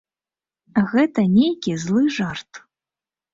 [0.93, 2.61] Гэта нейкі злы жарт.